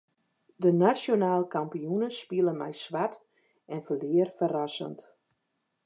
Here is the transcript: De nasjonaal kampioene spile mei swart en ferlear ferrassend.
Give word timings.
De 0.65 0.71
nasjonaal 0.83 1.43
kampioene 1.55 2.09
spile 2.17 2.53
mei 2.61 2.75
swart 2.83 3.21
en 3.73 3.81
ferlear 3.87 4.29
ferrassend. 4.37 4.99